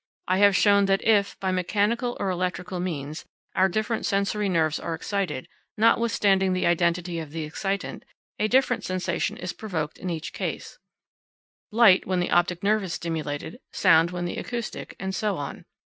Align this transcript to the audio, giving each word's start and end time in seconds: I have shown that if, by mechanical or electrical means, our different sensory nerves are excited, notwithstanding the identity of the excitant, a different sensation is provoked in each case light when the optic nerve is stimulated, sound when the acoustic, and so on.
I 0.27 0.39
have 0.39 0.55
shown 0.55 0.85
that 0.87 1.03
if, 1.03 1.39
by 1.39 1.51
mechanical 1.51 2.17
or 2.19 2.31
electrical 2.31 2.79
means, 2.79 3.23
our 3.53 3.69
different 3.69 4.03
sensory 4.03 4.49
nerves 4.49 4.79
are 4.79 4.95
excited, 4.95 5.47
notwithstanding 5.77 6.53
the 6.53 6.65
identity 6.65 7.19
of 7.19 7.29
the 7.29 7.43
excitant, 7.47 8.01
a 8.39 8.47
different 8.47 8.83
sensation 8.83 9.37
is 9.37 9.53
provoked 9.53 9.99
in 9.99 10.09
each 10.09 10.33
case 10.33 10.79
light 11.71 12.07
when 12.07 12.19
the 12.19 12.31
optic 12.31 12.63
nerve 12.63 12.83
is 12.83 12.93
stimulated, 12.93 13.59
sound 13.71 14.09
when 14.09 14.25
the 14.25 14.37
acoustic, 14.37 14.95
and 14.99 15.13
so 15.13 15.37
on. 15.37 15.65